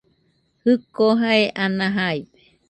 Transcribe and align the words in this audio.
Jiko 0.63 1.07
jae 1.21 1.45
ana 1.63 1.87
jaide. 1.99 2.39